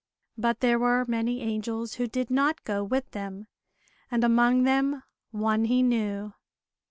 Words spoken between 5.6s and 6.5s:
he knew.